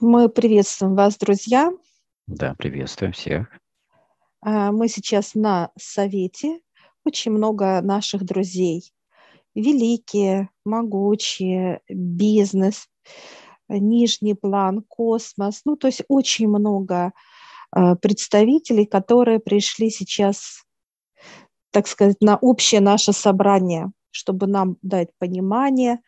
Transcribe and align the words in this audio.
Мы 0.00 0.28
приветствуем 0.28 0.94
вас, 0.94 1.16
друзья. 1.18 1.72
Да, 2.28 2.54
приветствуем 2.56 3.12
всех. 3.12 3.48
А, 4.40 4.70
мы 4.70 4.86
сейчас 4.86 5.34
на 5.34 5.72
совете. 5.76 6.60
Очень 7.04 7.32
много 7.32 7.80
наших 7.82 8.22
друзей. 8.22 8.92
Великие, 9.56 10.50
могучие, 10.64 11.80
бизнес, 11.88 12.86
нижний 13.68 14.34
план, 14.34 14.84
космос. 14.86 15.62
Ну, 15.64 15.74
то 15.74 15.88
есть 15.88 16.02
очень 16.06 16.46
много 16.46 17.12
а, 17.72 17.96
представителей, 17.96 18.86
которые 18.86 19.40
пришли 19.40 19.90
сейчас, 19.90 20.62
так 21.72 21.88
сказать, 21.88 22.18
на 22.20 22.36
общее 22.36 22.80
наше 22.80 23.12
собрание, 23.12 23.90
чтобы 24.12 24.46
нам 24.46 24.76
дать 24.82 25.08
понимание, 25.18 25.98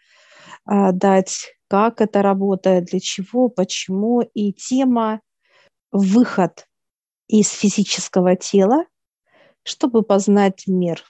а, 0.65 0.93
дать 0.93 1.60
как 1.71 2.01
это 2.01 2.21
работает, 2.21 2.87
для 2.87 2.99
чего, 2.99 3.49
почему. 3.49 4.23
И 4.35 4.53
тема 4.53 5.21
«Выход 5.93 6.67
из 7.29 7.49
физического 7.51 8.35
тела, 8.35 8.87
чтобы 9.63 10.03
познать 10.03 10.67
мир». 10.67 11.05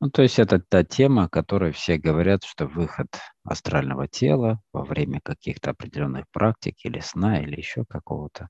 Ну, 0.00 0.10
то 0.10 0.22
есть 0.22 0.38
это 0.38 0.58
та 0.58 0.82
тема, 0.82 1.24
о 1.24 1.28
которой 1.28 1.72
все 1.72 1.98
говорят, 1.98 2.44
что 2.44 2.66
выход 2.66 3.08
астрального 3.44 4.08
тела 4.08 4.60
во 4.72 4.82
время 4.82 5.20
каких-то 5.22 5.70
определенных 5.70 6.24
практик 6.32 6.74
или 6.82 7.00
сна, 7.00 7.38
или 7.38 7.56
еще 7.56 7.84
какого-то 7.84 8.48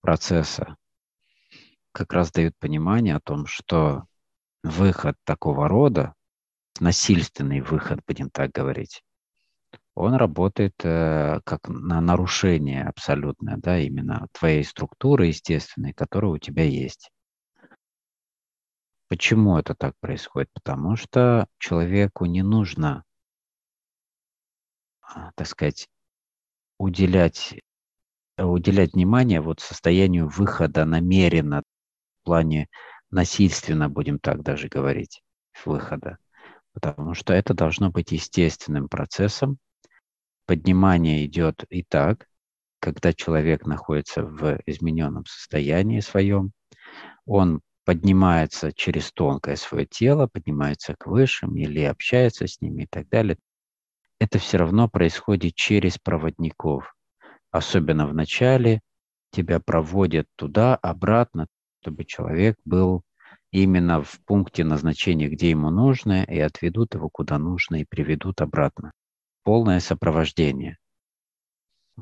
процесса 0.00 0.76
как 1.92 2.14
раз 2.14 2.32
дают 2.32 2.54
понимание 2.58 3.14
о 3.14 3.20
том, 3.20 3.44
что 3.46 4.04
выход 4.62 5.16
такого 5.24 5.68
рода, 5.68 6.14
насильственный 6.80 7.60
выход, 7.60 8.00
будем 8.06 8.30
так 8.30 8.52
говорить, 8.52 9.02
он 10.00 10.14
работает 10.14 10.74
э, 10.82 11.40
как 11.44 11.68
на 11.68 12.00
нарушение 12.00 12.84
абсолютное, 12.84 13.56
да, 13.58 13.78
именно 13.78 14.28
твоей 14.32 14.64
структуры 14.64 15.26
естественной, 15.26 15.92
которая 15.92 16.32
у 16.32 16.38
тебя 16.38 16.64
есть. 16.64 17.10
Почему 19.08 19.58
это 19.58 19.74
так 19.74 19.94
происходит? 20.00 20.48
Потому 20.54 20.96
что 20.96 21.46
человеку 21.58 22.24
не 22.24 22.42
нужно, 22.42 23.04
а, 25.02 25.32
так 25.34 25.46
сказать, 25.46 25.88
уделять, 26.78 27.56
уделять 28.38 28.94
внимание 28.94 29.42
вот 29.42 29.60
состоянию 29.60 30.28
выхода 30.28 30.86
намеренно, 30.86 31.62
в 32.22 32.24
плане 32.24 32.68
насильственно, 33.10 33.90
будем 33.90 34.18
так 34.18 34.42
даже 34.42 34.68
говорить, 34.68 35.20
выхода. 35.64 36.16
Потому 36.72 37.12
что 37.14 37.34
это 37.34 37.52
должно 37.52 37.90
быть 37.90 38.12
естественным 38.12 38.88
процессом, 38.88 39.58
поднимание 40.50 41.26
идет 41.26 41.62
и 41.70 41.84
так, 41.84 42.26
когда 42.80 43.12
человек 43.12 43.66
находится 43.66 44.24
в 44.24 44.58
измененном 44.66 45.24
состоянии 45.24 46.00
своем, 46.00 46.50
он 47.24 47.60
поднимается 47.84 48.72
через 48.72 49.12
тонкое 49.12 49.54
свое 49.54 49.86
тело, 49.86 50.26
поднимается 50.26 50.96
к 50.98 51.06
высшим 51.06 51.54
или 51.54 51.82
общается 51.82 52.48
с 52.48 52.60
ними 52.60 52.82
и 52.82 52.86
так 52.88 53.08
далее. 53.10 53.36
Это 54.18 54.40
все 54.40 54.56
равно 54.56 54.88
происходит 54.88 55.54
через 55.54 55.98
проводников. 55.98 56.96
Особенно 57.52 58.08
в 58.08 58.12
начале 58.12 58.80
тебя 59.30 59.60
проводят 59.60 60.26
туда, 60.34 60.74
обратно, 60.74 61.46
чтобы 61.80 62.04
человек 62.04 62.56
был 62.64 63.02
именно 63.52 64.02
в 64.02 64.18
пункте 64.26 64.64
назначения, 64.64 65.28
где 65.28 65.50
ему 65.50 65.70
нужно, 65.70 66.24
и 66.24 66.40
отведут 66.40 66.94
его 66.94 67.08
куда 67.08 67.38
нужно 67.38 67.76
и 67.76 67.84
приведут 67.88 68.40
обратно 68.40 68.90
полное 69.42 69.80
сопровождение. 69.80 70.78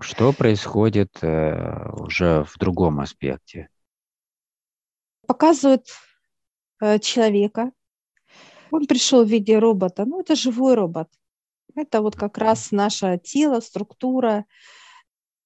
Что 0.00 0.32
происходит 0.32 1.18
э, 1.22 1.90
уже 1.92 2.44
в 2.44 2.56
другом 2.58 3.00
аспекте? 3.00 3.68
Показывают 5.26 5.86
э, 6.80 6.98
человека. 6.98 7.72
Он 8.70 8.86
пришел 8.86 9.24
в 9.24 9.28
виде 9.28 9.58
робота. 9.58 10.04
Ну, 10.04 10.20
это 10.20 10.36
живой 10.36 10.74
робот. 10.74 11.08
Это 11.74 12.00
вот 12.00 12.16
как 12.16 12.38
раз 12.38 12.70
наше 12.70 13.20
тело, 13.22 13.60
структура. 13.60 14.44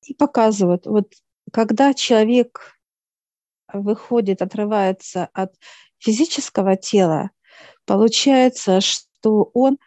И 0.04 0.14
показывают, 0.14 0.86
вот 0.86 1.12
когда 1.52 1.94
человек 1.94 2.76
выходит, 3.72 4.42
отрывается 4.42 5.28
от 5.32 5.54
физического 5.98 6.76
тела, 6.76 7.30
получается, 7.86 8.80
что 8.80 9.50
он 9.54 9.78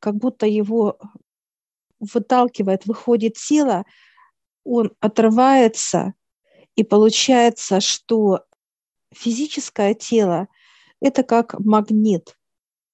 как 0.00 0.14
будто 0.14 0.46
его 0.46 0.98
выталкивает, 2.00 2.86
выходит 2.86 3.34
тело, 3.34 3.84
он 4.64 4.92
отрывается, 5.00 6.14
и 6.76 6.84
получается, 6.84 7.80
что 7.80 8.44
физическое 9.12 9.94
тело– 9.94 10.48
это 11.00 11.22
как 11.22 11.58
магнит, 11.58 12.38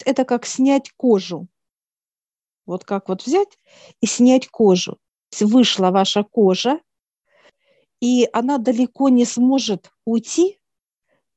это 0.04 0.24
как 0.24 0.46
снять 0.46 0.90
кожу. 0.96 1.48
Вот 2.66 2.84
как 2.84 3.08
вот 3.08 3.24
взять 3.24 3.58
и 4.00 4.06
снять 4.06 4.48
кожу. 4.48 4.98
Вышла 5.40 5.90
ваша 5.90 6.22
кожа, 6.22 6.80
и 8.00 8.28
она 8.32 8.58
далеко 8.58 9.08
не 9.08 9.24
сможет 9.24 9.90
уйти. 10.04 10.58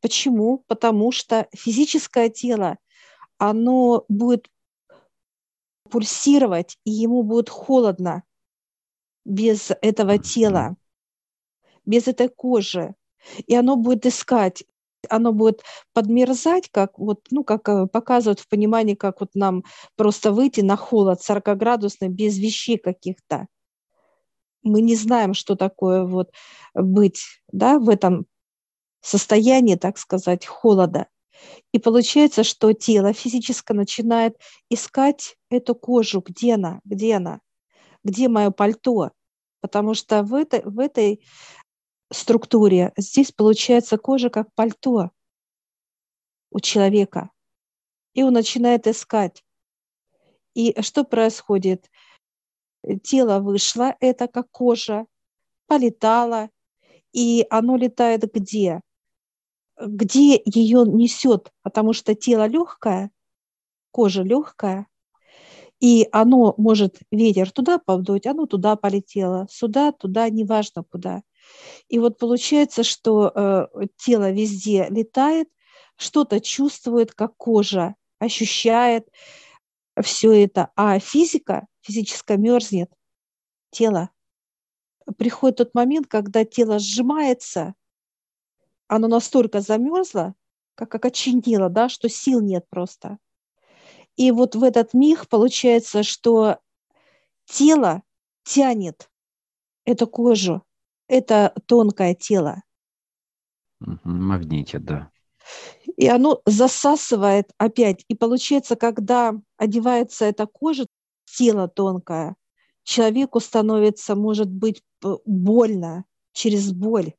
Почему? 0.02 0.64
Потому 0.68 1.12
что 1.12 1.48
физическое 1.54 2.30
тело, 2.30 2.78
оно 3.38 4.06
будет 4.08 4.50
пульсировать, 5.88 6.78
и 6.84 6.92
ему 6.92 7.24
будет 7.24 7.50
холодно 7.50 8.24
без 9.26 9.72
этого 9.82 10.18
тела, 10.18 10.78
без 11.86 12.08
этой 12.08 12.30
кожи. 12.30 12.96
И 13.46 13.56
оно 13.56 13.76
будет 13.76 14.06
искать, 14.06 14.64
оно 15.10 15.34
будет 15.34 15.64
подмерзать, 15.94 16.70
как 16.70 16.98
вот, 16.98 17.26
ну, 17.32 17.44
как 17.44 17.68
э, 17.70 17.88
показывают 17.88 18.40
в 18.40 18.48
понимании, 18.48 18.96
как 18.96 19.20
вот 19.20 19.32
нам 19.36 19.64
просто 19.96 20.32
выйти 20.32 20.62
на 20.62 20.78
холод 20.78 21.20
40-градусный 21.22 22.10
без 22.10 22.38
вещей 22.38 22.78
каких-то. 22.78 23.48
Мы 24.64 24.82
не 24.82 24.96
знаем, 24.96 25.34
что 25.34 25.56
такое 25.56 26.04
вот 26.04 26.32
быть, 26.74 27.24
да, 27.52 27.80
в 27.80 27.90
этом 27.90 28.26
состоянии, 29.02 29.76
так 29.76 29.98
сказать, 29.98 30.46
холода. 30.46 31.08
И 31.78 31.80
получается, 31.80 32.44
что 32.44 32.74
тело 32.74 33.14
физически 33.14 33.72
начинает 33.72 34.36
искать 34.68 35.38
эту 35.52 35.76
кожу, 35.76 36.24
где 36.26 36.56
она, 36.56 36.82
где 36.84 37.18
она, 37.18 37.40
где 38.04 38.30
мое 38.30 38.50
пальто. 38.50 39.12
Потому 39.62 39.94
что 39.94 40.24
в 40.24 40.34
этой, 40.34 40.64
в 40.64 40.80
этой 40.80 41.24
структуре 42.12 42.94
здесь 42.98 43.32
получается 43.32 44.00
кожа 44.00 44.32
как 44.32 44.52
пальто 44.56 45.12
у 46.50 46.60
человека. 46.62 47.30
И 48.16 48.24
он 48.24 48.34
начинает 48.34 48.88
искать. 48.88 49.46
И 50.56 50.82
что 50.82 51.04
происходит? 51.04 51.92
Тело 53.04 53.40
вышло, 53.40 53.96
это 54.00 54.28
как 54.28 54.50
кожа, 54.50 55.06
полетало, 55.68 56.50
и 57.14 57.46
оно 57.52 57.78
летает 57.78 58.24
где? 58.34 58.82
Где 59.80 60.42
ее 60.46 60.84
несет, 60.86 61.52
потому 61.62 61.94
что 61.94 62.16
тело 62.16 62.48
легкое, 62.48 63.12
кожа 63.92 64.24
легкая, 64.24 64.88
и 65.80 66.08
оно 66.12 66.56
может 66.58 66.98
ветер 67.12 67.52
туда 67.52 67.78
подуть, 67.78 68.26
оно 68.26 68.48
туда 68.48 68.76
полетело, 68.76 69.48
сюда, 69.50 69.92
туда, 69.92 70.30
неважно 70.30 70.84
куда. 70.84 71.22
И 71.88 72.00
вот 72.00 72.18
получается, 72.18 72.84
что 72.84 73.32
э, 73.34 73.68
тело 73.98 74.32
везде 74.32 74.88
летает, 74.90 75.48
что-то 75.96 76.42
чувствует, 76.42 77.14
как 77.14 77.38
кожа 77.38 77.96
ощущает 78.20 79.08
все 80.02 80.44
это, 80.44 80.72
а 80.76 81.00
физика, 81.00 81.68
физическая 81.82 82.38
мерзнет, 82.38 82.92
тело. 83.72 84.10
Приходит 85.18 85.58
тот 85.58 85.74
момент, 85.74 86.08
когда 86.08 86.44
тело 86.44 86.80
сжимается– 86.80 87.76
оно 88.88 89.08
настолько 89.08 89.62
замерзло, 89.62 90.36
как 90.76 90.94
окоченело, 90.96 91.70
да, 91.70 91.90
что 91.90 92.10
сил 92.10 92.42
нет 92.42 92.66
просто. 92.70 93.18
И 94.16 94.32
вот 94.32 94.56
в 94.56 94.64
этот 94.64 94.94
миг 94.94 95.28
получается, 95.28 96.04
что 96.04 96.58
тело 97.46 98.04
тянет 98.44 99.10
эту 99.86 100.08
кожу, 100.08 100.64
это 101.08 101.54
тонкое 101.66 102.16
тело. 102.16 102.64
Магнитит, 103.80 104.84
да. 104.86 105.12
И 105.96 106.08
оно 106.08 106.42
засасывает 106.46 107.52
опять. 107.58 108.04
И 108.08 108.16
получается, 108.16 108.76
когда 108.76 109.34
одевается 109.58 110.26
эта 110.26 110.46
кожа, 110.46 110.88
тело 111.26 111.68
тонкое, 111.68 112.36
человеку 112.84 113.40
становится, 113.40 114.16
может 114.16 114.50
быть, 114.50 114.82
больно 115.26 116.06
через 116.34 116.72
боль. 116.72 117.14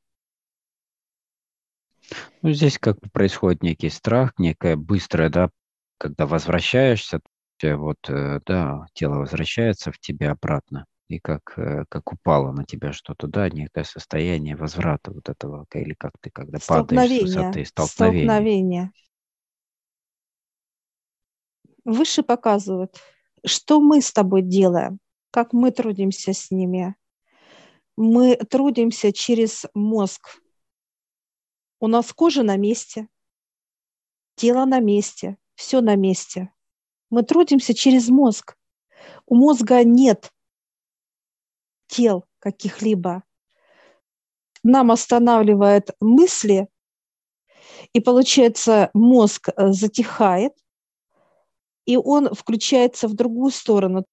Ну, 2.42 2.52
здесь 2.52 2.78
как 2.78 2.98
бы 3.00 3.08
происходит 3.10 3.62
некий 3.62 3.90
страх, 3.90 4.32
некое 4.38 4.76
быстрое, 4.76 5.28
да, 5.28 5.50
когда 5.98 6.26
возвращаешься, 6.26 7.20
вот, 7.62 7.98
э, 8.08 8.40
да, 8.46 8.86
тело 8.94 9.16
возвращается 9.16 9.90
в 9.92 9.98
тебя 9.98 10.32
обратно. 10.32 10.86
и 11.08 11.18
как, 11.20 11.54
э, 11.56 11.84
как 11.88 12.12
упало 12.12 12.52
на 12.52 12.64
тебя 12.64 12.92
что-то, 12.92 13.26
да, 13.26 13.48
некое 13.48 13.84
состояние 13.84 14.56
возврата 14.56 15.10
вот 15.10 15.28
этого, 15.28 15.66
или 15.74 15.94
как 15.94 16.12
ты, 16.20 16.30
когда 16.30 16.58
падаешь 16.66 17.10
с 17.10 17.22
высоты, 17.22 17.64
столкновение. 17.64 18.26
столкновение. 18.26 18.92
Выше 21.84 22.22
показывают, 22.22 23.00
что 23.46 23.80
мы 23.80 24.02
с 24.02 24.12
тобой 24.12 24.42
делаем, 24.42 24.98
как 25.30 25.54
мы 25.54 25.70
трудимся 25.70 26.34
с 26.34 26.50
ними. 26.50 26.94
Мы 27.96 28.36
трудимся 28.36 29.10
через 29.10 29.64
мозг. 29.74 30.40
У 31.80 31.86
нас 31.86 32.12
кожа 32.12 32.42
на 32.42 32.56
месте, 32.56 33.08
тело 34.34 34.64
на 34.64 34.80
месте, 34.80 35.36
все 35.54 35.80
на 35.80 35.96
месте. 35.96 36.52
Мы 37.10 37.22
трудимся 37.22 37.74
через 37.74 38.08
мозг. 38.08 38.56
У 39.26 39.36
мозга 39.36 39.84
нет 39.84 40.32
тел 41.86 42.24
каких-либо. 42.38 43.22
Нам 44.62 44.90
останавливает 44.90 45.90
мысли, 46.00 46.68
и 47.92 48.00
получается 48.00 48.90
мозг 48.92 49.48
э, 49.48 49.72
затихает, 49.72 50.52
и 51.86 51.96
он 51.96 52.34
включается 52.34 53.08
в 53.08 53.14
другую 53.14 53.50
сторону. 53.50 54.04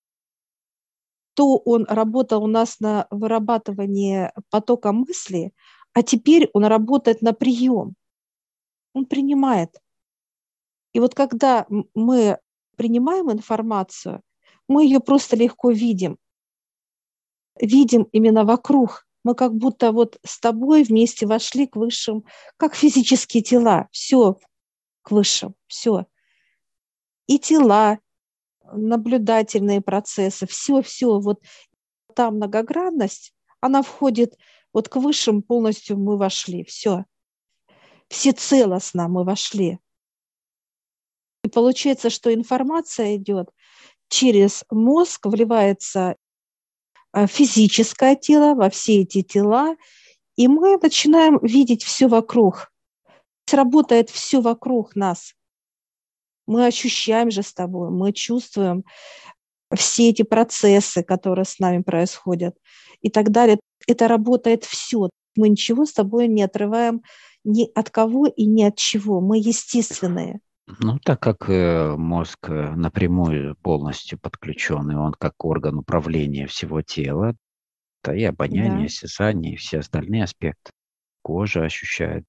То 1.33 1.57
он 1.57 1.85
работал 1.89 2.43
у 2.43 2.47
нас 2.47 2.79
на 2.79 3.07
вырабатывание 3.09 4.31
потока 4.49 4.93
мысли, 4.93 5.51
а 5.95 6.03
теперь 6.03 6.49
он 6.53 6.65
работает 6.65 7.21
на 7.21 7.33
прием. 7.33 7.95
Он 8.93 9.05
принимает. 9.05 9.81
И 10.91 10.99
вот 10.99 11.15
когда 11.15 11.65
мы 11.93 12.37
принимаем 12.75 13.31
информацию, 13.31 14.21
мы 14.67 14.83
ее 14.83 14.99
просто 14.99 15.37
легко 15.37 15.71
видим. 15.71 16.17
Видим 17.59 18.09
именно 18.11 18.43
вокруг. 18.43 19.07
Мы 19.23 19.35
как 19.35 19.55
будто 19.55 19.93
вот 19.93 20.19
с 20.25 20.37
тобой 20.37 20.83
вместе 20.83 21.25
вошли 21.25 21.65
к 21.65 21.77
высшим, 21.77 22.25
как 22.57 22.75
физические 22.75 23.41
тела. 23.41 23.87
Все 23.91 24.37
к 25.01 25.11
высшим, 25.11 25.55
все. 25.67 26.07
И 27.27 27.39
тела, 27.39 27.99
наблюдательные 28.65 29.79
процессы, 29.79 30.45
все-все. 30.45 31.19
Вот 31.21 31.41
та 32.13 32.31
многогранность, 32.31 33.33
она 33.61 33.81
входит 33.81 34.37
вот 34.75 34.89
к 34.89 34.97
высшим 34.97 35.41
полностью 35.41 35.97
мы 35.97 36.17
вошли. 36.17 36.65
Все. 36.65 37.05
Всецелостно 38.09 39.07
мы 39.07 39.23
вошли. 39.23 39.79
И 41.45 41.47
получается, 41.47 42.09
что 42.09 42.33
информация 42.33 43.15
идет 43.15 43.49
через 44.09 44.65
мозг, 44.69 45.27
вливается 45.27 46.17
а, 47.13 47.25
физическое 47.25 48.17
тело 48.17 48.53
во 48.53 48.69
все 48.69 49.03
эти 49.03 49.21
тела, 49.21 49.77
и 50.35 50.49
мы 50.49 50.77
начинаем 50.77 51.39
видеть 51.41 51.85
все 51.85 52.09
вокруг. 52.09 52.69
Работает 53.49 54.09
все 54.09 54.41
вокруг 54.41 54.97
нас. 54.97 55.35
Мы 56.47 56.65
ощущаем 56.65 57.31
же 57.31 57.43
с 57.43 57.53
тобой, 57.53 57.91
мы 57.91 58.11
чувствуем 58.11 58.83
все 59.73 60.09
эти 60.09 60.23
процессы, 60.23 61.01
которые 61.01 61.45
с 61.45 61.59
нами 61.59 61.81
происходят 61.81 62.57
и 63.01 63.09
так 63.09 63.31
далее. 63.31 63.57
Это 63.87 64.07
работает 64.07 64.63
все. 64.63 65.09
Мы 65.35 65.49
ничего 65.49 65.85
с 65.85 65.93
тобой 65.93 66.27
не 66.27 66.43
отрываем 66.43 67.01
ни 67.43 67.69
от 67.75 67.89
кого 67.89 68.27
и 68.27 68.45
ни 68.45 68.63
от 68.63 68.77
чего. 68.77 69.21
Мы 69.21 69.37
естественные. 69.37 70.39
Ну, 70.79 70.97
так 70.97 71.19
как 71.19 71.47
э, 71.47 71.95
мозг 71.95 72.49
э, 72.49 72.71
напрямую 72.75 73.55
полностью 73.61 74.17
подключен, 74.17 74.89
и 74.91 74.95
он 74.95 75.13
как 75.13 75.33
орган 75.45 75.77
управления 75.77 76.47
всего 76.47 76.81
тела, 76.81 77.35
то 78.01 78.13
и 78.13 78.23
обоняние, 78.23 78.79
да. 78.79 78.85
осязание, 78.85 79.53
и 79.53 79.57
все 79.57 79.79
остальные 79.79 80.23
аспекты 80.23 80.71
кожа 81.21 81.63
ощущает. 81.63 82.23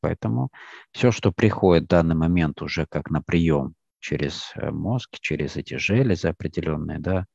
Поэтому 0.00 0.50
все, 0.92 1.10
что 1.10 1.30
приходит 1.30 1.84
в 1.84 1.88
данный 1.88 2.14
момент 2.14 2.62
уже 2.62 2.86
как 2.88 3.10
на 3.10 3.22
прием 3.22 3.74
через 3.98 4.52
э, 4.54 4.70
мозг, 4.70 5.10
через 5.20 5.56
эти 5.56 5.74
железы 5.74 6.28
определенные, 6.28 6.98
да, 6.98 7.26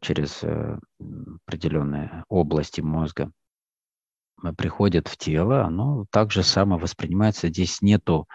через 0.00 0.42
определенные 1.46 2.24
области 2.28 2.80
мозга, 2.80 3.30
приходит 4.56 5.08
в 5.08 5.16
тело, 5.16 5.64
оно 5.64 6.06
также 6.10 6.42
само 6.42 6.78
воспринимается. 6.78 7.48
Здесь 7.48 7.82
нету 7.82 8.28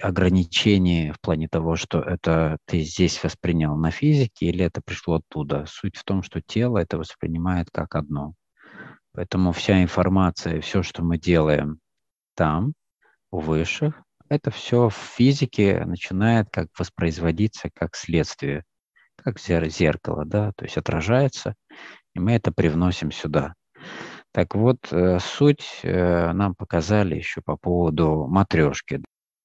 ограничений 0.00 1.12
в 1.12 1.20
плане 1.20 1.48
того, 1.48 1.76
что 1.76 2.00
это 2.00 2.58
ты 2.66 2.80
здесь 2.80 3.22
воспринял 3.22 3.76
на 3.76 3.90
физике 3.90 4.46
или 4.46 4.64
это 4.64 4.80
пришло 4.84 5.16
оттуда. 5.16 5.64
Суть 5.66 5.96
в 5.96 6.04
том, 6.04 6.22
что 6.22 6.40
тело 6.40 6.78
это 6.78 6.98
воспринимает 6.98 7.68
как 7.72 7.94
одно. 7.94 8.34
Поэтому 9.12 9.52
вся 9.52 9.82
информация, 9.82 10.60
все, 10.60 10.82
что 10.82 11.02
мы 11.02 11.18
делаем 11.18 11.80
там, 12.34 12.74
у 13.30 13.40
высших, 13.40 14.00
это 14.28 14.50
все 14.50 14.88
в 14.90 14.94
физике 14.94 15.84
начинает 15.84 16.48
как 16.50 16.68
воспроизводиться 16.78 17.70
как 17.74 17.96
следствие, 17.96 18.64
как 19.32 19.70
зеркало, 19.70 20.24
да, 20.24 20.52
то 20.56 20.64
есть 20.64 20.76
отражается, 20.76 21.54
и 22.14 22.20
мы 22.20 22.32
это 22.32 22.52
привносим 22.52 23.10
сюда. 23.10 23.54
Так 24.32 24.54
вот, 24.54 24.92
э, 24.92 25.18
суть 25.20 25.80
э, 25.82 26.32
нам 26.32 26.54
показали 26.54 27.16
еще 27.16 27.40
по 27.42 27.56
поводу 27.56 28.26
матрешки 28.26 29.02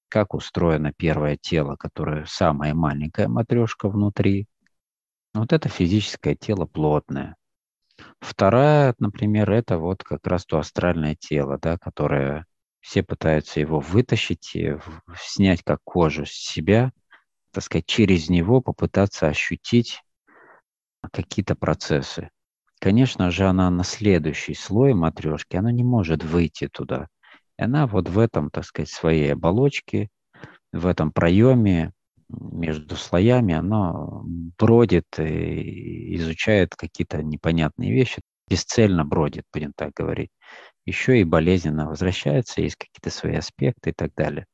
как 0.10 0.36
устроено 0.36 0.94
первое 0.96 1.38
тело, 1.38 1.76
которое 1.76 2.26
самая 2.28 2.76
маленькая 2.76 3.28
матрешка 3.28 3.90
внутри. 3.90 4.46
Вот 5.34 5.52
это 5.52 5.70
физическое 5.70 6.36
тело 6.36 6.68
плотное. 6.68 7.36
Вторая, 8.20 8.94
например, 9.00 9.50
это 9.50 9.80
вот 9.80 10.04
как 10.04 10.28
раз 10.28 10.46
то 10.46 10.60
астральное 10.60 11.16
тело, 11.16 11.58
да, 11.60 11.80
которое 11.80 12.46
все 12.80 13.02
пытаются 13.02 13.60
его 13.60 13.80
вытащить, 13.80 14.56
снять 15.20 15.64
как 15.64 15.80
кожу 15.84 16.28
с 16.28 16.32
себя, 16.32 16.92
так 17.54 17.64
сказать, 17.64 17.86
через 17.86 18.30
него 18.30 18.62
попытаться 18.62 19.28
ощутить 19.28 20.02
какие-то 21.12 21.56
процессы. 21.56 22.30
Конечно 22.80 23.32
же, 23.32 23.46
она 23.46 23.70
на 23.70 23.84
следующий 23.84 24.56
слой 24.56 24.94
матрешки, 24.94 25.56
она 25.56 25.72
не 25.72 25.84
может 25.84 26.24
выйти 26.24 26.68
туда. 26.68 27.08
И 27.58 27.64
она 27.64 27.88
вот 27.88 28.10
в 28.10 28.20
этом, 28.20 28.50
так 28.50 28.66
сказать, 28.66 28.90
своей 28.90 29.34
оболочке, 29.34 30.10
в 30.72 30.88
этом 30.88 31.12
проеме 31.12 31.94
между 32.30 32.96
слоями, 32.96 33.54
она 33.54 33.94
бродит 34.58 35.06
и 35.20 36.16
изучает 36.16 36.76
какие-то 36.76 37.22
непонятные 37.22 37.94
вещи, 37.94 38.22
бесцельно 38.50 39.06
бродит, 39.06 39.46
будем 39.54 39.72
так 39.75 39.92
говорить. 39.94 40.32
Еще 40.86 41.22
и 41.22 41.24
болезненно 41.24 41.88
возвращается, 41.88 42.62
есть 42.62 42.75
какие-то 42.75 43.10
свои 43.10 43.36
аспекты 43.36 43.92
и 43.92 43.94
так 43.94 44.13
далее. 44.16 44.46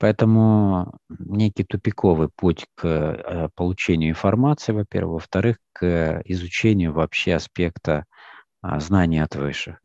Поэтому 0.00 0.98
некий 1.10 1.62
тупиковый 1.62 2.30
путь 2.34 2.64
к 2.74 2.86
э, 2.86 3.48
получению 3.54 4.08
информации, 4.08 4.72
во-первых, 4.72 5.12
во-вторых, 5.12 5.58
к 5.74 6.22
изучению 6.24 6.94
вообще 6.94 7.34
аспекта 7.34 8.06
а, 8.62 8.80
знания 8.80 9.22
от 9.22 9.36
высших. 9.36 9.78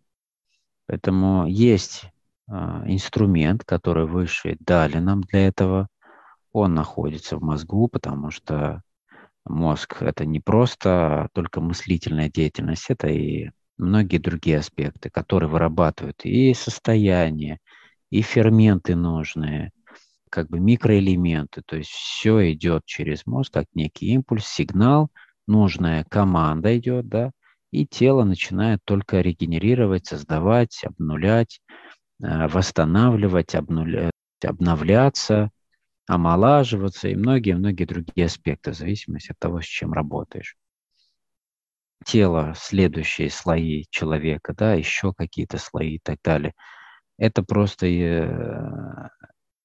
Поэтому 0.87 1.47
есть 1.47 2.05
а, 2.47 2.83
инструмент, 2.87 3.65
который 3.65 4.05
выше 4.05 4.55
дали 4.61 4.99
нам 4.99 5.19
для 5.19 5.47
этого. 5.47 5.89
Он 6.53 6.73
находится 6.73 7.35
в 7.35 7.43
мозгу, 7.43 7.89
потому 7.89 8.31
что 8.31 8.83
мозг– 9.43 9.97
это 10.01 10.25
не 10.25 10.39
просто 10.39 11.27
только 11.33 11.59
мыслительная 11.59 12.29
деятельность, 12.29 12.85
это 12.89 13.09
и 13.09 13.49
многие 13.77 14.19
другие 14.19 14.59
аспекты, 14.59 15.09
которые 15.09 15.49
вырабатывают 15.49 16.23
и 16.23 16.53
состояние, 16.53 17.59
и 18.11 18.21
ферменты 18.21 18.95
нужные, 18.95 19.73
как 20.35 20.49
бы 20.49 20.59
микроэлементы. 20.59 21.61
То 21.65 21.77
есть 21.77 21.91
все 21.91 22.51
идет 22.51 22.83
через 22.83 23.25
мозг, 23.25 23.53
как 23.53 23.67
некий 23.73 24.07
импульс, 24.07 24.45
сигнал, 24.45 25.09
нужная 25.47 26.03
команда 26.03 26.77
идет, 26.77 27.07
да, 27.07 27.31
и 27.71 27.87
тело 27.87 28.25
начинает 28.25 28.81
только 28.83 29.21
регенерировать, 29.21 30.07
создавать, 30.07 30.83
обнулять, 30.83 31.61
э, 32.21 32.47
восстанавливать, 32.49 33.55
обнулять, 33.55 34.11
обновляться, 34.43 35.51
омолаживаться 36.05 37.07
и 37.07 37.15
многие-многие 37.15 37.85
другие 37.85 38.25
аспекты 38.25 38.71
в 38.71 38.75
зависимости 38.75 39.31
от 39.31 39.39
того, 39.39 39.61
с 39.61 39.65
чем 39.65 39.93
работаешь. 39.93 40.57
Тело, 42.03 42.53
следующие 42.57 43.29
слои 43.29 43.85
человека, 43.89 44.53
да, 44.53 44.73
еще 44.73 45.13
какие-то 45.13 45.57
слои 45.59 45.95
и 45.95 45.99
так 45.99 46.17
далее. 46.21 46.53
Это 47.17 47.41
просто 47.41 47.87
э, 47.87 49.09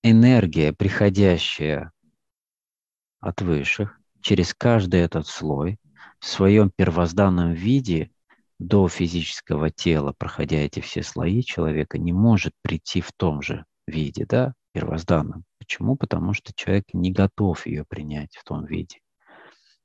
энергия, 0.03 0.73
приходящая 0.73 1.93
от 3.21 3.41
высших 3.43 3.99
через 4.21 4.55
каждый 4.55 5.01
этот 5.01 5.27
слой– 5.27 5.79
в 6.21 6.27
своем 6.27 6.71
первозданном 6.71 7.53
виде 7.53 8.11
до 8.59 8.89
физического 8.89 9.71
тела, 9.71 10.15
проходя 10.17 10.59
эти 10.59 10.81
все 10.81 11.03
слои 11.03 11.43
человека, 11.43 11.99
не 11.99 12.13
может 12.13 12.53
прийти 12.63 13.01
в 13.01 13.11
том 13.13 13.41
же 13.43 13.65
виде, 13.87 14.27
да, 14.27 14.53
первозданном. 14.73 15.45
Почему? 15.59 15.97
Потому 15.97 16.35
что 16.35 16.53
человек 16.55 16.85
не 16.93 17.11
готов 17.11 17.67
ее 17.67 17.85
принять 17.89 18.37
в 18.37 18.45
том 18.45 18.67
виде. 18.67 19.01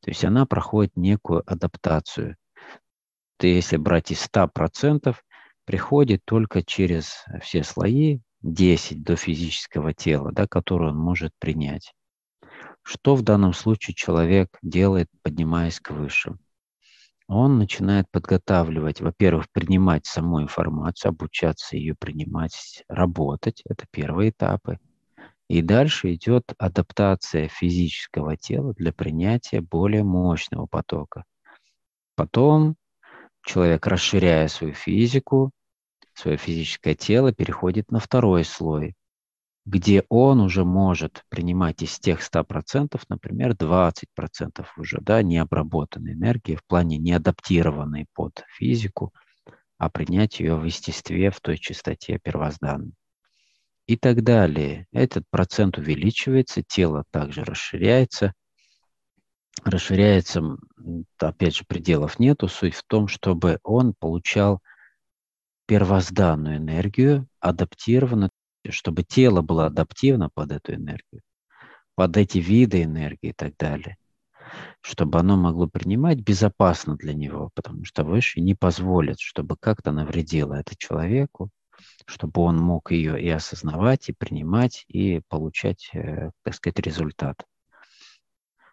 То 0.01 0.11
есть 0.11 0.25
она 0.25 0.45
проходит 0.45 0.97
некую 0.97 1.41
адаптацию. 1.49 2.35
Ты, 3.37 3.47
если 3.47 3.77
брать 3.77 4.11
из 4.11 4.27
100%, 4.27 5.15
приходит 5.63 6.21
только 6.25 6.61
через 6.61 7.23
все 7.41 7.63
слои, 7.63 8.19
10 8.41 9.03
до 9.03 9.15
физического 9.15 9.93
тела, 9.93 10.31
да, 10.31 10.47
которое 10.47 10.91
он 10.91 10.97
может 10.97 11.31
принять. 11.39 11.93
Что 12.83 13.15
в 13.15 13.23
данном 13.23 13.53
случае 13.53 13.95
человек 13.95 14.57
делает, 14.61 15.09
поднимаясь 15.23 15.79
к 15.79 15.91
выше? 15.91 16.37
Он 17.27 17.57
начинает 17.57 18.05
подготавливать, 18.11 19.01
во-первых, 19.01 19.49
принимать 19.51 20.05
саму 20.05 20.41
информацию, 20.41 21.09
обучаться 21.09 21.75
ее 21.75 21.95
принимать, 21.95 22.83
работать. 22.87 23.63
Это 23.67 23.85
первые 23.89 24.29
этапы. 24.29 24.77
И 25.47 25.61
дальше 25.63 26.13
идет 26.13 26.53
адаптация 26.57 27.47
физического 27.47 28.37
тела 28.37 28.73
для 28.73 28.93
принятия 28.93 29.61
более 29.61 30.03
мощного 30.03 30.67
потока. 30.67 31.23
Потом 32.15 32.75
человек, 33.43 33.85
расширяя 33.87 34.47
свою 34.47 34.73
физику, 34.73 35.51
свое 36.17 36.37
физическое 36.37 36.95
тело, 36.95 37.31
переходит 37.31 37.91
на 37.91 37.99
второй 37.99 38.43
слой, 38.43 38.95
где 39.65 40.03
он 40.09 40.39
уже 40.41 40.63
может 40.63 41.23
принимать 41.29 41.81
из 41.81 41.99
тех 41.99 42.21
100%, 42.21 43.01
например, 43.09 43.53
20% 43.53 44.65
уже, 44.77 44.99
да, 45.01 45.21
необработанной 45.23 46.13
энергии 46.13 46.55
в 46.55 46.65
плане 46.65 46.97
неадаптированной 46.97 48.05
под 48.13 48.43
физику, 48.57 49.13
а 49.77 49.89
принять 49.89 50.39
ее 50.39 50.55
в 50.55 50.63
естестве, 50.63 51.31
в 51.31 51.41
той 51.41 51.57
чистоте 51.57 52.19
первозданной 52.21 52.93
и 53.87 53.97
так 53.97 54.23
далее. 54.23 54.87
Этот 54.91 55.25
процент 55.29 55.77
увеличивается, 55.77 56.63
тело 56.63 57.05
также 57.11 57.43
расширяется. 57.43 58.33
Расширяется, 59.63 60.57
опять 61.17 61.55
же, 61.55 61.63
пределов 61.67 62.19
нету. 62.19 62.47
Суть 62.47 62.75
в 62.75 62.83
том, 62.83 63.07
чтобы 63.07 63.59
он 63.63 63.93
получал 63.97 64.61
первозданную 65.65 66.57
энергию, 66.57 67.27
адаптированную, 67.39 68.31
чтобы 68.69 69.03
тело 69.03 69.41
было 69.41 69.67
адаптивно 69.67 70.29
под 70.33 70.51
эту 70.51 70.73
энергию, 70.75 71.21
под 71.95 72.17
эти 72.17 72.39
виды 72.39 72.83
энергии 72.83 73.29
и 73.29 73.33
так 73.33 73.55
далее, 73.57 73.97
чтобы 74.81 75.19
оно 75.19 75.37
могло 75.37 75.67
принимать 75.67 76.19
безопасно 76.19 76.95
для 76.95 77.13
него, 77.13 77.49
потому 77.53 77.85
что 77.85 78.03
выше 78.03 78.41
не 78.41 78.55
позволит, 78.55 79.19
чтобы 79.19 79.55
как-то 79.57 79.91
навредило 79.91 80.55
это 80.55 80.75
человеку, 80.77 81.49
чтобы 82.05 82.41
он 82.41 82.57
мог 82.57 82.91
ее 82.91 83.21
и 83.21 83.29
осознавать, 83.29 84.09
и 84.09 84.13
принимать, 84.13 84.85
и 84.87 85.21
получать, 85.27 85.89
э, 85.93 86.31
так 86.43 86.53
сказать, 86.53 86.79
результат. 86.79 87.43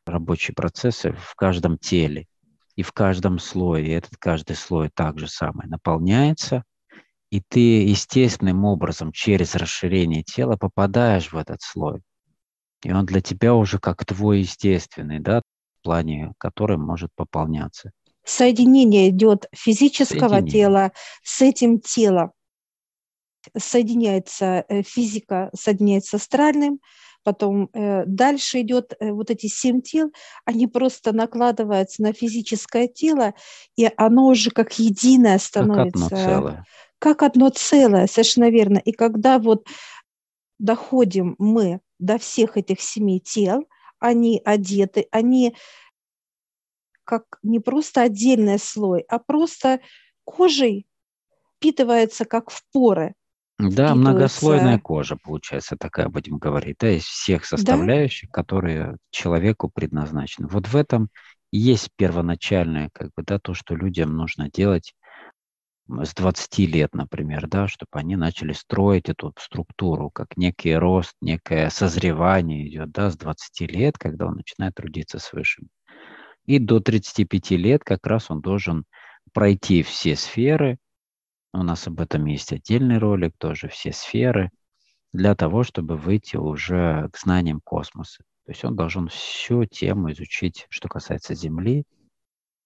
Рабочие 0.07 0.55
процессы 0.55 1.13
в 1.13 1.35
каждом 1.37 1.79
теле 1.79 2.27
и 2.75 2.83
в 2.83 2.93
каждом 2.93 3.39
слое, 3.39 3.87
и 3.87 3.91
этот 3.91 4.17
каждый 4.17 4.57
слой 4.57 4.91
также 4.91 5.29
самое 5.29 5.69
наполняется, 5.69 6.65
и 7.33 7.41
ты 7.41 7.83
естественным 7.85 8.67
образом 8.67 9.11
через 9.11 9.55
расширение 9.55 10.23
тела 10.23 10.59
попадаешь 10.59 11.33
в 11.33 11.37
этот 11.39 11.63
слой. 11.63 12.03
И 12.85 12.93
он 12.93 13.07
для 13.07 13.23
тебя 13.23 13.55
уже 13.55 13.79
как 13.79 14.05
твой 14.05 14.41
естественный, 14.41 15.19
да, 15.19 15.41
в 15.81 15.83
плане, 15.83 16.35
который 16.37 16.77
может 16.77 17.09
пополняться. 17.17 17.91
Соединение 18.23 19.09
идет 19.09 19.47
физического 19.55 20.29
Соединение. 20.29 20.53
тела 20.53 20.93
с 21.23 21.41
этим 21.41 21.81
телом 21.81 22.33
соединяется 23.57 24.67
э, 24.69 24.83
физика, 24.83 25.49
соединяется 25.55 26.19
с 26.19 26.21
астральным, 26.21 26.81
потом 27.25 27.71
э, 27.73 28.05
дальше 28.05 28.61
идет 28.61 28.93
э, 29.01 29.11
вот 29.11 29.31
эти 29.31 29.47
семь 29.47 29.81
тел, 29.81 30.13
они 30.45 30.67
просто 30.67 31.15
накладываются 31.15 32.03
на 32.03 32.13
физическое 32.13 32.89
тело, 32.89 33.33
и 33.75 33.91
оно 33.97 34.27
уже 34.27 34.51
как 34.51 34.79
единое 34.79 35.39
становится. 35.39 36.11
Как 36.11 36.13
одно 36.13 36.25
целое. 36.25 36.65
Как 37.03 37.25
одно 37.25 37.51
целое, 37.51 38.07
совершенно 38.07 38.49
верно. 38.49 38.79
И 38.79 38.93
когда 38.93 39.41
вот 39.41 39.67
доходим 40.61 41.35
мы 41.39 41.81
до 41.99 42.17
всех 42.17 42.57
этих 42.57 42.81
семи 42.81 43.21
тел, 43.21 43.67
они 43.99 44.41
одеты, 44.45 45.09
они 45.11 45.57
как 47.03 47.25
не 47.43 47.59
просто 47.59 48.03
отдельный 48.03 48.61
слой, 48.61 49.01
а 49.09 49.19
просто 49.19 49.81
кожей 50.23 50.87
впитывается 51.57 52.25
как 52.25 52.51
в 52.51 52.63
поры. 52.73 53.15
Да, 53.59 53.97
многослойная 53.97 54.79
кожа, 54.79 55.17
получается, 55.17 55.77
такая, 55.77 56.09
будем 56.09 56.39
говорить, 56.39 56.77
да, 56.79 56.93
из 56.93 57.03
всех 57.03 57.45
составляющих, 57.45 58.29
да? 58.29 58.33
которые 58.33 58.97
человеку 59.11 59.69
предназначены. 59.69 60.47
Вот 60.47 60.69
в 60.69 60.77
этом 60.77 61.09
и 61.51 61.59
есть 61.59 61.91
первоначальное, 61.97 62.91
как 62.93 63.09
бы, 63.17 63.25
да, 63.25 63.41
то, 63.41 63.55
что 63.55 63.75
людям 63.75 64.17
нужно 64.17 64.49
делать 64.49 64.95
с 66.03 66.15
20 66.15 66.59
лет, 66.59 66.95
например, 66.95 67.47
да, 67.49 67.69
чтобы 67.69 67.91
они 67.93 68.17
начали 68.17 68.53
строить 68.53 69.09
эту 69.09 69.35
структуру, 69.39 70.11
как 70.11 70.37
некий 70.37 70.75
рост, 70.75 71.15
некое 71.21 71.71
созревание 71.71 72.69
идет, 72.69 72.91
да, 72.93 73.11
с 73.11 73.17
20 73.17 73.73
лет, 73.73 73.99
когда 73.99 74.27
он 74.27 74.37
начинает 74.37 74.75
трудиться 74.75 75.19
с 75.19 75.33
высшим. 75.33 75.69
И 76.47 76.59
до 76.59 76.81
35 76.81 77.51
лет 77.53 77.85
как 77.85 78.07
раз 78.07 78.31
он 78.31 78.41
должен 78.41 78.85
пройти 79.33 79.83
все 79.83 80.17
сферы, 80.17 80.79
у 81.53 81.63
нас 81.63 81.87
об 81.87 82.01
этом 82.01 82.25
есть 82.27 82.53
отдельный 82.53 82.99
ролик, 82.99 83.35
тоже 83.39 83.69
все 83.69 83.93
сферы, 83.93 84.51
для 85.13 85.35
того, 85.35 85.63
чтобы 85.63 85.97
выйти 85.97 86.37
уже 86.37 87.11
к 87.13 87.19
знаниям 87.19 87.61
космоса. 87.63 88.25
То 88.47 88.53
есть 88.53 88.65
он 88.65 88.75
должен 88.75 89.09
всю 89.09 89.67
тему 89.67 90.11
изучить, 90.13 90.67
что 90.71 90.89
касается 90.89 91.35
Земли, 91.35 91.85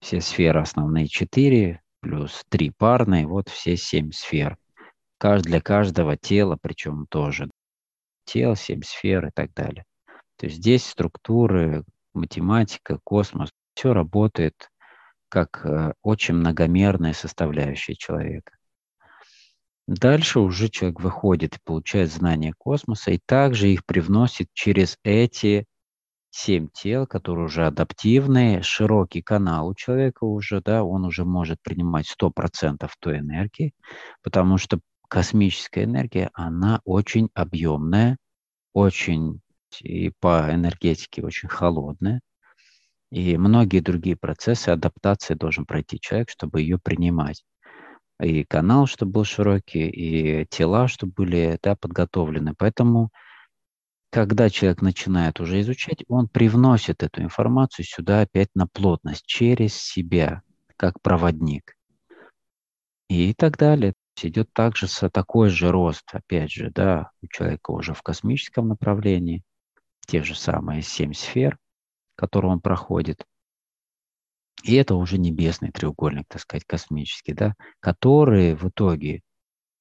все 0.00 0.20
сферы 0.20 0.60
основные 0.60 1.08
четыре, 1.08 1.82
плюс 2.06 2.44
три 2.48 2.70
парные, 2.70 3.26
вот 3.26 3.48
все 3.48 3.76
семь 3.76 4.12
сфер. 4.12 4.56
Для 5.20 5.60
каждого 5.60 6.16
тела, 6.16 6.56
причем 6.60 7.06
тоже 7.08 7.50
тел, 8.24 8.54
семь 8.54 8.82
сфер 8.82 9.26
и 9.26 9.30
так 9.34 9.52
далее. 9.54 9.84
То 10.36 10.46
есть 10.46 10.58
здесь 10.58 10.86
структуры, 10.86 11.82
математика, 12.14 13.00
космос, 13.02 13.50
все 13.74 13.92
работает 13.92 14.70
как 15.28 15.66
э, 15.66 15.94
очень 16.02 16.34
многомерная 16.34 17.12
составляющая 17.12 17.96
человека. 17.96 18.52
Дальше 19.88 20.38
уже 20.38 20.68
человек 20.68 21.00
выходит 21.00 21.56
и 21.56 21.60
получает 21.64 22.12
знания 22.12 22.54
космоса, 22.56 23.10
и 23.10 23.18
также 23.26 23.68
их 23.68 23.84
привносит 23.84 24.46
через 24.52 24.96
эти 25.02 25.64
семь 26.36 26.68
тел, 26.72 27.06
которые 27.06 27.46
уже 27.46 27.66
адаптивные, 27.66 28.62
широкий 28.62 29.22
канал 29.22 29.68
у 29.68 29.74
человека 29.74 30.24
уже, 30.24 30.60
да, 30.60 30.84
он 30.84 31.04
уже 31.04 31.24
может 31.24 31.62
принимать 31.62 32.06
100% 32.06 32.90
той 33.00 33.18
энергии, 33.18 33.72
потому 34.22 34.58
что 34.58 34.80
космическая 35.08 35.84
энергия, 35.84 36.30
она 36.34 36.80
очень 36.84 37.30
объемная, 37.34 38.18
очень 38.74 39.40
и 39.80 40.12
по 40.20 40.48
энергетике 40.52 41.22
очень 41.22 41.48
холодная, 41.48 42.20
и 43.10 43.36
многие 43.38 43.80
другие 43.80 44.16
процессы 44.16 44.68
адаптации 44.68 45.34
должен 45.34 45.64
пройти 45.64 45.98
человек, 46.00 46.28
чтобы 46.30 46.60
ее 46.60 46.78
принимать 46.78 47.44
и 48.20 48.44
канал, 48.44 48.86
чтобы 48.86 49.12
был 49.12 49.24
широкий, 49.24 49.88
и 49.88 50.46
тела, 50.46 50.88
чтобы 50.88 51.12
были 51.12 51.58
да, 51.62 51.76
подготовлены. 51.76 52.54
Поэтому, 52.56 53.10
когда 54.16 54.48
человек 54.48 54.80
начинает 54.80 55.40
уже 55.40 55.60
изучать, 55.60 56.02
он 56.08 56.26
привносит 56.26 57.02
эту 57.02 57.20
информацию 57.20 57.84
сюда 57.84 58.22
опять 58.22 58.48
на 58.54 58.66
плотность, 58.66 59.26
через 59.26 59.74
себя, 59.74 60.40
как 60.78 61.02
проводник. 61.02 61.76
И 63.10 63.34
так 63.34 63.58
далее. 63.58 63.92
Идет 64.22 64.50
также 64.54 64.86
такой 65.10 65.50
же 65.50 65.70
рост, 65.70 66.04
опять 66.12 66.50
же, 66.50 66.70
да, 66.70 67.10
у 67.20 67.26
человека 67.26 67.72
уже 67.72 67.92
в 67.92 68.00
космическом 68.00 68.68
направлении, 68.68 69.42
те 70.06 70.22
же 70.22 70.34
самые 70.34 70.80
семь 70.80 71.12
сфер, 71.12 71.58
которые 72.14 72.52
он 72.52 72.60
проходит– 72.60 73.22
и 74.62 74.74
это 74.76 74.94
уже 74.94 75.18
небесный 75.18 75.70
треугольник, 75.70 76.24
так 76.28 76.40
сказать, 76.40 76.64
космический, 76.64 77.34
да, 77.34 77.54
которые 77.80 78.56
в 78.56 78.66
итоге 78.66 79.20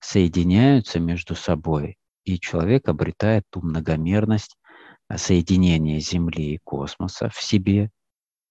соединяются 0.01 0.99
между 0.99 1.33
собой, 1.35 1.97
и 2.25 2.39
человек 2.39 2.89
обретает 2.89 3.43
ту 3.49 3.61
многомерность 3.61 4.57
а, 5.07 5.17
соединения 5.17 5.99
Земли 5.99 6.55
и 6.55 6.59
космоса 6.63 7.29
в 7.29 7.41
себе, 7.41 7.91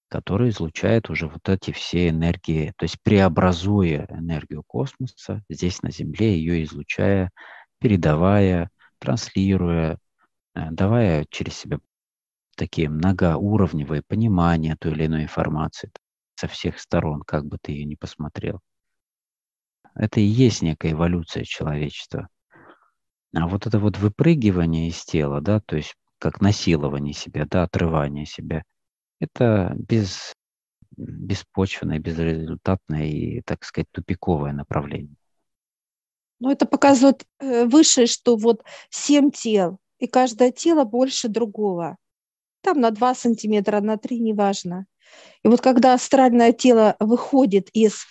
который 0.09 0.51
излучает 0.51 1.11
уже 1.11 1.29
вот 1.29 1.49
эти 1.49 1.73
все 1.73 2.09
энергии, 2.09 2.73
то 2.77 2.85
есть 2.85 2.97
преобразуя 3.03 4.07
энергию 4.11 4.63
космоса 4.65 5.43
здесь 5.49 5.83
на 5.83 5.91
Земле, 5.91 6.39
ее 6.39 6.63
излучая, 6.63 7.31
передавая, 7.81 8.71
транслируя, 8.99 9.99
э, 10.55 10.71
давая 10.71 11.27
через 11.31 11.57
себя 11.57 11.79
такие 12.57 12.89
многоуровневые 12.89 14.03
понимания 14.07 14.77
той 14.77 14.93
или 14.93 15.07
иной 15.07 15.25
информации 15.25 15.91
со 16.37 16.47
всех 16.47 16.79
сторон, 16.79 17.23
как 17.23 17.47
бы 17.47 17.59
ты 17.61 17.73
ее 17.73 17.85
ни 17.85 17.97
посмотрел. 17.97 18.61
Это 19.95 20.21
и 20.21 20.25
есть 20.25 20.63
некая 20.63 20.93
эволюция 20.93 21.45
человечества. 21.45 22.29
А 23.35 23.49
вот 23.49 23.67
это 23.67 23.79
вот 23.79 23.99
выпрыгивание 23.99 24.89
из 24.89 25.05
тела, 25.05 25.41
да, 25.41 25.61
то 25.61 25.77
есть 25.77 25.95
как 26.19 26.41
насилование 26.41 27.13
себя, 27.13 27.47
да, 27.51 27.65
отрывание 27.65 28.27
себя, 28.27 28.63
Это 29.21 29.75
без, 29.77 30.33
беспочвенное, 30.97 31.99
безрезультатное 31.99 33.07
и, 33.07 33.41
так 33.43 33.65
сказать, 33.65 33.89
тупиковое 33.91 34.53
направление. 34.53 35.17
Ну, 36.41 36.51
это 36.51 36.67
показывает 36.67 37.25
э, 37.41 37.65
выше, 37.65 38.07
что 38.07 38.37
вот 38.37 38.63
семь 38.91 39.31
тел, 39.31 39.79
и 39.99 40.07
каждое 40.07 40.51
тело 40.53 40.85
больше 40.85 41.29
другого. 41.29 41.97
Там 42.61 42.81
на 42.81 42.91
2 42.91 43.15
сантиметра, 43.15 43.81
на 43.81 43.97
3, 43.97 44.21
неважно. 44.21 44.87
И 45.43 45.49
вот 45.49 45.61
когда 45.61 45.95
астральное 45.95 46.53
тело 46.53 46.97
выходит 46.99 47.69
из, 47.73 48.07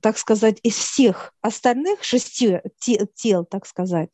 так 0.00 0.18
сказать, 0.18 0.58
из 0.62 0.74
всех 0.74 1.34
остальных 1.40 2.02
шести 2.02 2.60
тел, 3.14 3.44
так 3.44 3.66
сказать, 3.66 4.10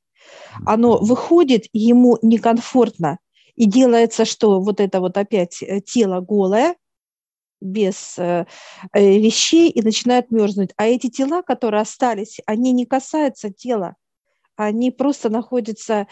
оно 0.66 0.98
выходит, 0.98 1.66
ему 1.72 2.18
некомфортно, 2.22 3.18
и 3.54 3.66
делается, 3.66 4.24
что 4.24 4.60
вот 4.60 4.80
это 4.80 5.00
вот 5.00 5.16
опять 5.16 5.62
э, 5.62 5.80
тело 5.80 6.20
голое, 6.20 6.76
без 7.60 8.18
э, 8.18 8.46
э, 8.92 9.18
вещей 9.18 9.70
и 9.70 9.80
начинает 9.80 10.30
мерзнуть. 10.30 10.70
А 10.76 10.86
эти 10.86 11.08
тела, 11.08 11.42
которые 11.42 11.82
остались, 11.82 12.40
они 12.46 12.72
не 12.72 12.84
касаются 12.84 13.50
тела, 13.50 13.94
они 14.56 14.90
просто 14.90 15.30
находятся, 15.30 16.06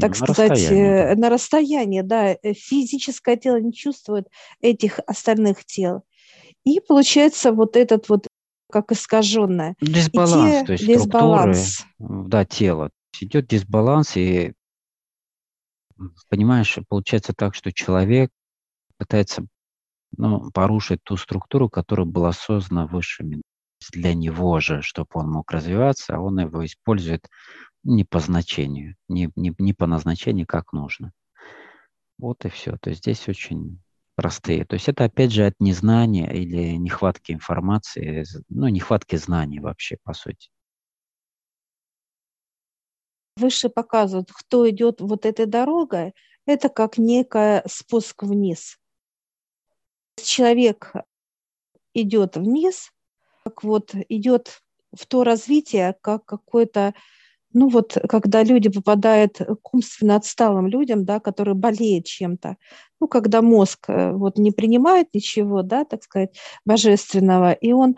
так 0.00 0.18
на 0.18 0.26
сказать, 0.26 0.50
расстоянии, 0.50 1.14
на 1.14 1.30
расстоянии, 1.30 2.00
да, 2.00 2.36
физическое 2.54 3.36
тело 3.36 3.60
не 3.60 3.72
чувствует 3.72 4.26
этих 4.60 5.00
остальных 5.06 5.64
тел. 5.64 6.02
И 6.64 6.80
получается 6.80 7.52
вот 7.52 7.76
этот 7.76 8.08
вот 8.08 8.26
как 8.74 8.90
искаженное. 8.90 9.76
Дисбаланс, 9.80 10.50
те, 10.50 10.64
то 10.64 10.72
есть 10.72 10.84
дисбаланс. 10.84 11.74
структуры, 11.74 12.28
да, 12.28 12.44
тела. 12.44 12.90
Идет 13.20 13.46
дисбаланс, 13.46 14.16
и 14.16 14.52
понимаешь, 16.28 16.76
получается 16.88 17.32
так, 17.32 17.54
что 17.54 17.70
человек 17.72 18.32
пытается 18.98 19.46
ну, 20.16 20.50
порушить 20.50 21.04
ту 21.04 21.16
структуру, 21.16 21.68
которая 21.68 22.04
была 22.04 22.32
создана 22.32 22.88
высшими 22.88 23.42
для 23.92 24.12
него 24.12 24.58
же, 24.58 24.82
чтобы 24.82 25.10
он 25.14 25.30
мог 25.30 25.52
развиваться, 25.52 26.16
а 26.16 26.20
он 26.20 26.40
его 26.40 26.64
использует 26.64 27.28
не 27.84 28.02
по 28.02 28.18
значению, 28.18 28.96
не, 29.08 29.30
не, 29.36 29.54
не 29.56 29.72
по 29.72 29.86
назначению, 29.86 30.48
как 30.48 30.72
нужно. 30.72 31.12
Вот 32.18 32.44
и 32.44 32.48
все. 32.48 32.76
То 32.78 32.90
есть 32.90 33.02
здесь 33.02 33.28
очень 33.28 33.78
простые. 34.14 34.64
То 34.64 34.74
есть 34.74 34.88
это 34.88 35.04
опять 35.04 35.32
же 35.32 35.46
от 35.46 35.54
незнания 35.60 36.32
или 36.32 36.76
нехватки 36.76 37.32
информации, 37.32 38.24
ну, 38.48 38.68
нехватки 38.68 39.16
знаний 39.16 39.60
вообще, 39.60 39.96
по 40.02 40.14
сути. 40.14 40.50
Выше 43.36 43.68
показывают, 43.68 44.30
кто 44.32 44.68
идет 44.70 45.00
вот 45.00 45.26
этой 45.26 45.46
дорогой, 45.46 46.14
это 46.46 46.68
как 46.68 46.98
некая 46.98 47.64
спуск 47.66 48.22
вниз 48.22 48.78
человек 50.22 50.92
идет 51.92 52.36
вниз, 52.36 52.90
как 53.44 53.62
вот 53.62 53.94
идет 54.08 54.60
в 54.96 55.06
то 55.06 55.24
развитие, 55.24 55.96
как 56.00 56.24
какое-то, 56.24 56.94
ну 57.54 57.68
вот, 57.68 57.96
когда 58.08 58.42
люди 58.42 58.68
попадают 58.68 59.38
к 59.38 59.74
умственно 59.74 60.16
отсталым 60.16 60.66
людям, 60.66 61.04
да, 61.04 61.20
которые 61.20 61.54
болеют 61.54 62.04
чем-то, 62.04 62.56
ну, 63.00 63.08
когда 63.08 63.42
мозг 63.42 63.88
э, 63.88 64.12
вот 64.12 64.38
не 64.38 64.50
принимает 64.50 65.08
ничего, 65.14 65.62
да, 65.62 65.84
так 65.84 66.02
сказать, 66.02 66.36
божественного, 66.66 67.52
и 67.52 67.72
он 67.72 67.96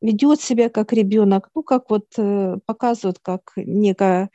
ведет 0.00 0.40
себя 0.40 0.68
как 0.68 0.92
ребенок, 0.92 1.48
ну, 1.54 1.62
как 1.62 1.88
вот 1.88 2.06
э, 2.18 2.56
показывают, 2.66 3.18
как 3.22 3.52
некое 3.56 4.30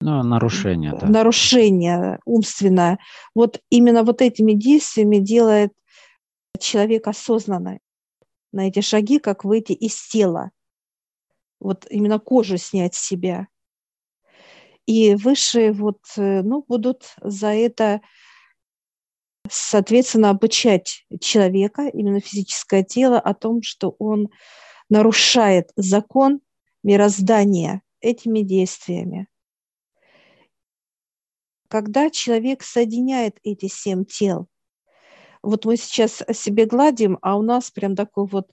ну, 0.00 0.22
нарушение, 0.24 0.98
да. 1.00 1.06
нарушение 1.06 2.18
умственное. 2.24 2.98
Вот 3.34 3.60
именно 3.70 4.02
вот 4.02 4.20
этими 4.20 4.52
действиями 4.52 5.18
делает 5.18 5.72
человек 6.58 7.06
осознанно 7.06 7.78
на 8.52 8.66
эти 8.66 8.80
шаги, 8.80 9.20
как 9.20 9.44
выйти 9.44 9.72
из 9.72 9.94
тела. 10.08 10.50
Вот 11.62 11.86
именно 11.88 12.18
кожу 12.18 12.56
снять 12.56 12.94
с 12.94 13.06
себя. 13.06 13.46
И 14.84 15.14
высшие 15.14 15.72
вот, 15.72 16.00
э, 16.16 16.42
ну, 16.42 16.64
будут 16.66 17.14
за 17.22 17.48
это, 17.48 18.00
соответственно, 19.48 20.30
обучать 20.30 21.06
человека, 21.20 21.86
именно 21.86 22.18
физическое 22.18 22.82
тело, 22.82 23.20
о 23.20 23.32
том, 23.32 23.62
что 23.62 23.94
он 24.00 24.28
нарушает 24.88 25.70
закон 25.76 26.40
мироздания 26.82 27.82
этими 28.00 28.40
действиями. 28.40 29.28
Когда 31.68 32.10
человек 32.10 32.64
соединяет 32.64 33.38
эти 33.44 33.68
семь 33.68 34.04
тел, 34.04 34.48
вот 35.42 35.64
мы 35.64 35.76
сейчас 35.76 36.24
себе 36.32 36.66
гладим, 36.66 37.18
а 37.22 37.36
у 37.36 37.42
нас 37.42 37.70
прям 37.70 37.94
такое 37.94 38.26
вот 38.26 38.50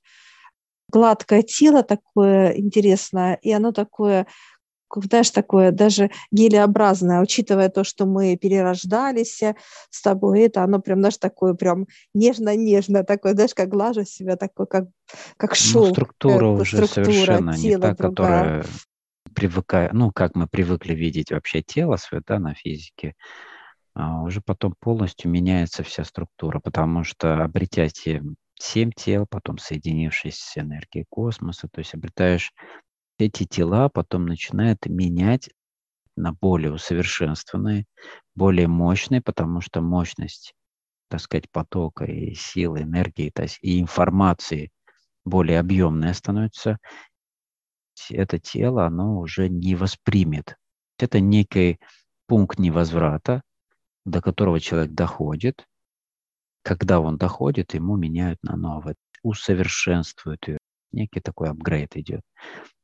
гладкое 0.91 1.43
тело 1.43 1.84
такое 1.84 2.52
интересное, 2.52 3.36
и 3.41 3.52
оно 3.52 3.71
такое, 3.71 4.28
знаешь, 4.95 5.30
такое 5.32 5.71
даже 5.71 6.10
гелеобразное, 6.32 7.21
учитывая 7.21 7.69
то, 7.69 7.84
что 7.84 8.06
мы 8.06 8.36
перерождались 8.38 9.41
с 9.89 10.02
тобой, 10.02 10.41
это 10.41 10.63
оно 10.63 10.80
прям, 10.80 10.99
знаешь, 10.99 11.17
такое 11.17 11.54
прям 11.54 11.88
нежно-нежно, 12.13 13.04
такое, 13.04 13.34
знаешь, 13.34 13.54
как 13.54 13.69
глажу 13.69 14.04
себя, 14.04 14.36
такое, 14.36 14.65
как, 14.65 14.86
как 15.38 15.56
шелк. 15.56 15.88
Ну, 15.88 15.93
структура 15.93 16.47
уже 16.47 16.88
структура, 16.88 17.06
совершенно 17.06 17.52
не 17.58 17.78
та, 17.78 17.93
другая. 17.93 17.93
которая 17.93 18.65
привыкая, 19.36 19.89
ну, 19.93 20.12
как 20.12 20.36
мы 20.36 20.47
привыкли 20.47 20.93
видеть 20.93 21.32
вообще 21.32 21.62
тело 21.62 21.97
свое, 21.97 22.23
да, 22.28 22.39
на 22.39 22.56
физике, 22.56 23.15
а, 23.93 24.21
уже 24.23 24.41
потом 24.41 24.75
полностью 24.80 25.30
меняется 25.30 25.84
вся 25.84 26.04
структура, 26.04 26.60
потому 26.60 27.04
что 27.04 27.43
обретя 27.43 27.89
те 27.89 28.23
семь 28.60 28.91
тел, 28.91 29.26
потом 29.28 29.58
соединившись 29.58 30.38
с 30.38 30.58
энергией 30.58 31.06
космоса, 31.10 31.67
то 31.72 31.80
есть 31.80 31.93
обретаешь 31.93 32.54
эти 33.17 33.45
тела, 33.45 33.89
потом 33.89 34.26
начинает 34.26 34.86
менять 34.86 35.50
на 36.15 36.34
более 36.34 36.72
усовершенствованные, 36.72 37.86
более 38.36 38.67
мощные, 38.67 39.22
потому 39.22 39.62
что 39.62 39.82
мощность, 39.82 40.54
так 41.10 41.22
сказать, 41.22 41.50
потока 41.52 42.06
и 42.06 42.34
силы, 42.34 42.82
энергии, 42.82 43.32
то 43.34 43.43
есть 43.43 43.58
и 43.62 43.80
информации 43.80 44.72
более 45.26 45.60
объемная 45.60 46.13
становится, 46.13 46.78
это 48.10 48.39
тело, 48.39 48.86
оно 48.86 49.19
уже 49.19 49.50
не 49.50 49.76
воспримет. 49.76 50.56
Это 50.98 51.19
некий 51.19 51.80
пункт 52.28 52.60
невозврата, 52.60 53.41
до 54.06 54.22
которого 54.22 54.60
человек 54.60 54.91
доходит, 54.91 55.65
когда 56.69 56.99
он 56.99 57.17
доходит, 57.17 57.73
ему 57.73 57.97
меняют 57.97 58.38
на 58.43 58.55
новое, 58.55 58.93
усовершенствуют 59.23 60.47
ее. 60.47 60.60
Некий 60.91 61.19
такой 61.19 61.49
апгрейд 61.49 61.97
идет. 61.97 62.21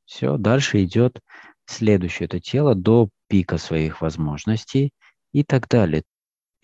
Все, 0.05 0.37
дальше 0.37 0.83
идет 0.83 1.19
следующее 1.67 2.25
это 2.25 2.39
тело 2.39 2.73
до 2.73 3.09
пика 3.27 3.59
своих 3.59 4.01
возможностей 4.01 4.89
и 5.33 5.43
так 5.43 5.67
далее. 5.67 6.01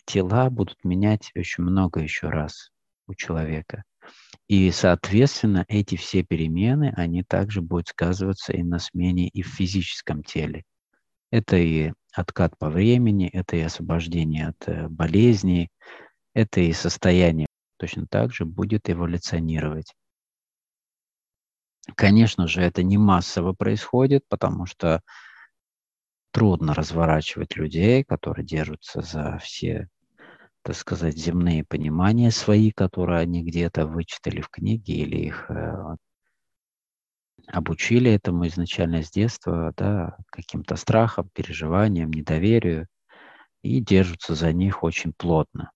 Тела 0.06 0.50
будут 0.50 0.84
менять 0.84 1.30
очень 1.36 1.64
много 1.64 2.00
еще 2.00 2.30
раз 2.30 2.72
у 3.06 3.14
человека. 3.14 3.84
И, 4.48 4.72
соответственно, 4.72 5.64
эти 5.68 5.98
все 5.98 6.24
перемены, 6.24 6.92
они 6.98 7.22
также 7.22 7.62
будут 7.62 7.90
сказываться 7.90 8.52
и 8.52 8.64
на 8.64 8.80
смене 8.80 9.28
и 9.28 9.44
в 9.44 9.48
физическом 9.48 10.24
теле. 10.24 10.64
Это 11.30 11.56
и 11.56 11.94
откат 12.14 12.58
по 12.58 12.72
времени, 12.72 13.30
это 13.32 13.58
и 13.58 13.62
освобождение 13.62 14.48
от 14.48 14.68
э, 14.68 14.88
болезней, 14.90 15.70
это 16.34 16.62
и 16.62 16.74
состояние 16.74 17.48
точно 17.78 18.06
так 18.08 18.34
же 18.34 18.46
будет 18.46 18.90
эволюционировать. 18.90 19.94
Конечно 21.96 22.48
же, 22.48 22.62
это 22.62 22.84
не 22.84 22.98
массово 22.98 23.54
происходит, 23.54 24.24
потому 24.30 24.66
что 24.66 25.02
трудно 26.32 26.74
разворачивать 26.74 27.56
людей, 27.56 28.04
которые 28.04 28.46
держатся 28.46 29.02
за 29.02 29.40
все, 29.40 29.88
так 30.62 30.76
сказать, 30.76 31.18
земные 31.18 31.64
понимания 31.66 32.32
свои, 32.32 32.72
которые 32.72 33.20
они 33.20 33.44
где-то 33.44 33.88
вычитали 33.88 34.42
в 34.42 34.50
книге 34.50 34.94
или 34.94 35.18
их 35.18 35.50
э, 35.50 35.96
обучили 37.48 38.12
этому 38.12 38.48
изначально 38.48 39.04
с 39.04 39.12
детства, 39.12 39.74
да, 39.76 40.18
каким-то 40.28 40.76
страхом, 40.76 41.30
переживаниям, 41.34 42.12
недоверию, 42.12 42.88
и 43.62 43.80
держатся 43.80 44.36
за 44.36 44.54
них 44.54 44.84
очень 44.84 45.14
плотно. 45.14 45.72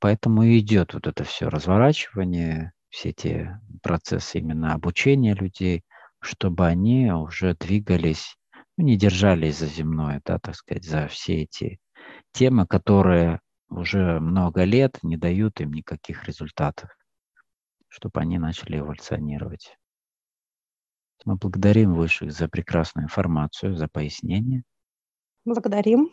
Поэтому 0.00 0.42
и 0.42 0.58
идет 0.58 0.94
вот 0.94 1.06
это 1.06 1.24
все 1.24 1.48
разворачивание, 1.48 2.72
все 2.88 3.10
эти 3.10 3.50
процессы 3.82 4.38
именно 4.38 4.74
обучения 4.74 5.34
людей, 5.34 5.84
чтобы 6.20 6.66
они 6.66 7.12
уже 7.12 7.54
двигались, 7.54 8.36
ну, 8.76 8.84
не 8.84 8.96
держались 8.96 9.58
за 9.58 9.66
земное, 9.66 10.20
да, 10.24 10.38
так 10.38 10.54
сказать, 10.54 10.84
за 10.84 11.06
все 11.08 11.42
эти 11.42 11.78
темы, 12.32 12.66
которые 12.66 13.40
уже 13.68 14.20
много 14.20 14.64
лет 14.64 14.98
не 15.02 15.16
дают 15.16 15.60
им 15.60 15.72
никаких 15.72 16.24
результатов, 16.24 16.90
чтобы 17.88 18.20
они 18.20 18.38
начали 18.38 18.78
эволюционировать. 18.78 19.76
Мы 21.26 21.36
благодарим 21.36 21.94
Высших 21.94 22.32
за 22.32 22.48
прекрасную 22.48 23.04
информацию, 23.04 23.76
за 23.76 23.86
пояснение. 23.86 24.62
Благодарим. 25.44 26.10